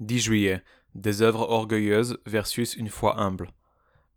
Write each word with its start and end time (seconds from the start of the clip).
10 0.00 0.18
juillet. 0.18 0.62
Des 0.94 1.22
œuvres 1.22 1.48
orgueilleuses 1.48 2.18
versus 2.26 2.74
une 2.74 2.88
foi 2.88 3.20
humble. 3.20 3.52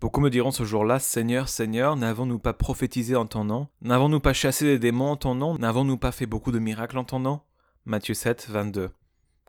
Beaucoup 0.00 0.20
me 0.20 0.30
diront 0.30 0.50
ce 0.50 0.64
jour-là, 0.64 0.98
Seigneur, 0.98 1.48
Seigneur, 1.48 1.96
n'avons-nous 1.96 2.38
pas 2.38 2.52
prophétisé 2.52 3.16
en 3.16 3.26
ton 3.26 3.44
nom? 3.44 3.68
N'avons-nous 3.80 4.20
pas 4.20 4.34
chassé 4.34 4.64
des 4.64 4.78
démons 4.78 5.12
en 5.12 5.16
ton 5.16 5.34
nom? 5.34 5.56
N'avons-nous 5.58 5.96
pas 5.96 6.12
fait 6.12 6.26
beaucoup 6.26 6.52
de 6.52 6.58
miracles 6.58 6.98
en 6.98 7.04
ton 7.04 7.20
nom? 7.20 7.40
Matthieu 7.86 8.14
7, 8.14 8.48
22. 8.50 8.90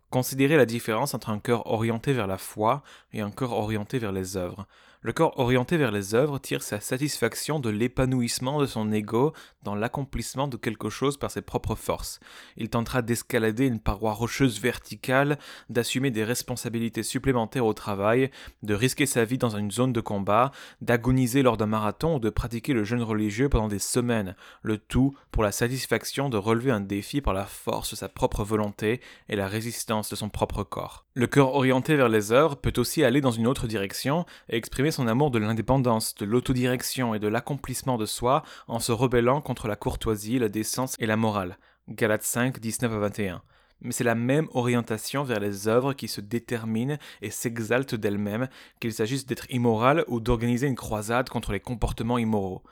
Considérez 0.10 0.56
la 0.56 0.66
différence 0.66 1.14
entre 1.14 1.30
un 1.30 1.40
cœur 1.40 1.68
orienté 1.68 2.14
vers 2.14 2.28
la 2.28 2.38
foi 2.38 2.82
et 3.12 3.20
un 3.20 3.32
cœur 3.32 3.52
orienté 3.52 4.00
vers 4.00 4.14
les 4.14 4.38
œuvres. 4.38 4.66
Le 5.02 5.14
corps 5.14 5.40
orienté 5.40 5.78
vers 5.78 5.92
les 5.92 6.16
œuvres 6.16 6.40
tire 6.40 6.64
sa 6.64 6.80
satisfaction 6.80 7.60
de 7.60 7.70
l'épanouissement 7.70 8.60
de 8.60 8.66
son 8.66 8.92
ego 8.92 9.32
dans 9.64 9.76
l'accomplissement 9.76 10.48
de 10.48 10.58
quelque 10.58 10.90
chose 10.90 11.18
par 11.18 11.30
ses 11.30 11.42
propres 11.42 11.76
forces. 11.76 12.20
Il 12.58 12.70
tentera 12.70 13.02
d'escalader 13.02 13.68
une 13.68 13.80
paroi 13.80 14.14
rocheuse 14.14 14.60
verticale, 14.60 15.38
d'assumer 15.70 16.10
des 16.10 16.24
responsabilités 16.24 17.04
supplémentaires 17.04 17.66
au 17.66 17.74
travail, 17.74 18.32
de 18.64 18.74
risquer 18.74 19.06
sa 19.06 19.24
vie 19.24 19.38
dans 19.38 19.56
une 19.56 19.72
zone 19.72 19.94
de 19.94 20.02
combat, 20.02 20.52
d'agoniser 20.82 21.44
lors 21.44 21.58
d'un 21.58 21.68
marathon 21.68 22.16
ou 22.16 22.20
de 22.20 22.30
pratiquer 22.30 22.74
le 22.74 22.84
jeûne 22.84 23.04
religieux 23.04 23.50
pendant 23.50 23.68
des 23.68 23.80
semaines, 23.80 24.36
le 24.62 24.78
tout 24.78 25.16
pour 25.32 25.44
la 25.44 25.52
satisfaction 25.52 26.30
de 26.30 26.38
relever 26.38 26.72
un 26.72 26.82
défi 26.82 27.22
par 27.22 27.34
la 27.34 27.46
force 27.46 27.92
de 27.92 27.96
sa 27.96 28.10
propre 28.10 28.44
volonté 28.44 29.00
et 29.30 29.36
la 29.36 29.48
résistance 29.48 29.97
de 30.02 30.16
son 30.16 30.30
propre 30.30 30.64
corps. 30.64 31.06
Le 31.14 31.28
cœur 31.28 31.56
orienté 31.56 31.96
vers 31.96 32.10
les 32.10 32.32
œuvres 32.32 32.56
peut 32.56 32.74
aussi 32.78 33.04
aller 33.04 33.22
dans 33.22 33.32
une 33.32 33.48
autre 33.48 33.68
direction 33.68 34.26
et 34.50 34.58
exprimer 34.58 34.92
son 34.92 35.08
amour 35.08 35.32
de 35.32 35.40
l'indépendance, 35.40 36.16
de 36.16 36.26
l'autodirection 36.26 37.14
et 37.14 37.20
de 37.20 37.28
l'accomplissement 37.28 37.98
de 37.98 38.06
soi 38.06 38.44
en 38.68 38.80
se 38.80 38.92
rebellant 38.92 39.42
contre 39.42 39.68
la 39.68 39.76
courtoisie, 39.76 40.40
la 40.40 40.50
décence 40.50 40.96
et 41.00 41.06
la 41.06 41.18
morale. 41.18 41.58
Galates 41.90 42.24
5, 42.24 42.60
19 42.60 42.94
à 42.94 43.00
21 43.00 43.42
mais 43.82 43.92
c'est 43.92 44.04
la 44.04 44.16
même 44.16 44.48
orientation 44.54 45.24
vers 45.24 45.40
les 45.40 45.68
œuvres 45.68 45.94
qui 45.94 46.08
se 46.08 46.22
détermine 46.22 46.98
et 47.22 47.30
s'exalte 47.30 47.96
d'elle-même, 47.96 48.48
qu'il 48.80 48.94
s'agisse 48.94 49.26
d'être 49.26 49.46
immoral 49.52 50.04
ou 50.08 50.20
d'organiser 50.20 50.68
une 50.68 50.76
croisade 50.76 51.30
contre 51.30 51.52
les 51.52 51.60
comportements 51.60 52.18
immoraux. 52.18 52.64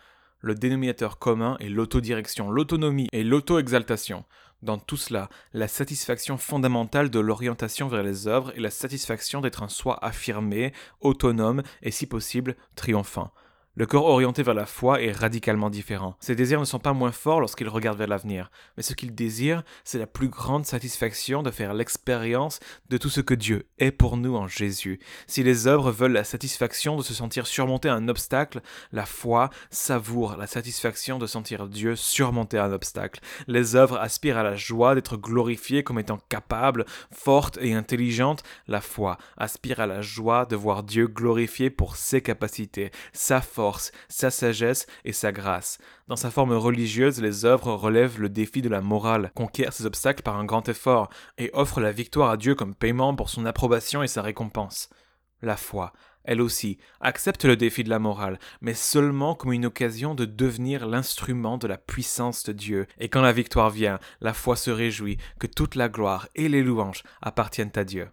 Le 0.42 0.56
dénominateur 0.56 1.18
commun 1.18 1.58
est 1.60 1.70
l'autodirection, 1.70 2.52
l'autonomie 2.52 3.08
et 3.12 3.24
l'auto-exaltation. 3.24 4.26
Dans 4.66 4.80
tout 4.80 4.98
cela, 4.98 5.30
la 5.54 5.68
satisfaction 5.68 6.40
fondamentale 6.40 7.12
de 7.12 7.20
l'orientation 7.20 7.88
vers 7.88 8.02
les 8.02 8.28
œuvres 8.28 8.52
est 8.58 8.60
la 8.60 8.72
satisfaction 8.72 9.40
d'être 9.40 9.62
un 9.62 9.70
soi 9.70 10.04
affirmé, 10.04 10.74
autonome 11.02 11.62
et 11.84 11.92
si 11.92 12.08
possible 12.08 12.56
triomphant. 12.76 13.32
Le 13.78 13.86
corps 13.86 14.06
orienté 14.06 14.42
vers 14.42 14.54
la 14.54 14.66
foi 14.66 15.02
est 15.02 15.12
radicalement 15.12 15.70
différent. 15.70 16.16
Ses 16.22 16.34
désirs 16.34 16.62
ne 16.62 16.66
sont 16.66 16.80
pas 16.80 16.94
moins 16.94 17.12
forts 17.12 17.42
lorsqu'il 17.42 17.68
regarde 17.68 17.98
vers 17.98 18.08
l'avenir, 18.08 18.50
mais 18.78 18.84
ce 18.84 18.94
qu'il 18.94 19.14
désire, 19.14 19.64
c'est 19.84 19.98
la 19.98 20.08
plus 20.08 20.30
grande 20.30 20.66
satisfaction 20.66 21.44
de 21.44 21.52
faire 21.52 21.74
l'expérience 21.74 22.62
de 22.88 22.96
tout 22.96 23.10
ce 23.10 23.20
que 23.20 23.34
Dieu 23.34 23.68
est 23.78 23.92
pour 23.92 24.16
nous 24.16 24.38
en 24.38 24.48
Jésus. 24.48 25.02
Si 25.28 25.44
les 25.44 25.68
œuvres 25.68 25.92
veulent 25.92 26.14
la 26.14 26.24
satisfaction 26.24 26.96
de 26.96 27.02
se 27.02 27.14
sentir 27.14 27.48
surmonter 27.48 27.90
un 27.90 28.08
obstacle, 28.08 28.62
la 28.94 29.06
foi 29.06 29.50
savoure 29.72 30.38
la 30.38 30.48
satisfaction 30.48 31.20
de 31.20 31.28
sentir 31.28 31.68
Dieu 31.68 31.98
surmonter 31.98 32.58
un 32.58 32.72
obstacle. 32.72 33.20
Les 33.48 33.76
œuvres 33.76 33.98
aspirent 33.98 34.38
à 34.38 34.44
la 34.44 34.56
joie 34.56 34.96
d'être 34.96 35.18
glorifiées 35.18 35.84
comme 35.84 36.00
étant 36.00 36.20
capables, 36.30 36.86
fortes 37.12 37.60
et 37.62 37.74
intelligentes. 37.74 38.44
La 38.70 38.80
foi 38.80 39.18
aspire 39.36 39.82
à 39.82 39.86
la 39.86 40.02
joie 40.02 40.46
de 40.46 40.56
voir 40.56 40.84
Dieu 40.84 41.08
glorifié 41.08 41.70
pour 41.70 41.98
ses 41.98 42.22
capacités, 42.22 42.92
sa 43.12 43.42
force, 43.42 43.65
sa 44.10 44.32
sagesse 44.32 44.88
et 45.04 45.14
sa 45.14 45.32
grâce. 45.32 45.78
Dans 46.08 46.16
sa 46.16 46.32
forme 46.32 46.54
religieuse, 46.54 47.22
les 47.22 47.46
œuvres 47.46 47.74
relèvent 47.74 48.20
le 48.20 48.30
défi 48.30 48.62
de 48.62 48.70
la 48.70 48.82
morale, 48.82 49.32
conquièrent 49.36 49.74
ces 49.74 49.86
obstacles 49.86 50.24
par 50.24 50.38
un 50.38 50.46
grand 50.46 50.68
effort, 50.70 51.10
et 51.38 51.50
offrent 51.54 51.82
la 51.82 51.92
victoire 51.92 52.30
à 52.30 52.38
Dieu 52.38 52.56
comme 52.56 52.76
paiement 52.76 53.16
pour 53.16 53.30
son 53.30 53.46
approbation 53.46 54.04
et 54.04 54.08
sa 54.08 54.22
récompense. 54.22 54.90
La 55.42 55.58
foi, 55.58 55.94
elle 56.24 56.42
aussi, 56.42 56.80
accepte 57.02 57.46
le 57.46 57.56
défi 57.56 57.84
de 57.84 57.90
la 57.90 58.00
morale, 58.00 58.40
mais 58.62 58.74
seulement 58.74 59.36
comme 59.36 59.54
une 59.54 59.68
occasion 59.68 60.16
de 60.16 60.26
devenir 60.26 60.88
l'instrument 60.88 61.58
de 61.58 61.68
la 61.68 61.78
puissance 61.78 62.44
de 62.44 62.52
Dieu. 62.52 62.88
Et 63.00 63.10
quand 63.10 63.22
la 63.22 63.32
victoire 63.32 63.70
vient, 63.70 64.00
la 64.22 64.34
foi 64.34 64.56
se 64.56 64.72
réjouit 64.72 65.18
que 65.40 65.48
toute 65.48 65.76
la 65.76 65.90
gloire 65.90 66.28
et 66.36 66.50
les 66.50 66.64
louanges 66.64 67.04
appartiennent 67.22 67.72
à 67.76 67.84
Dieu. 67.84 68.10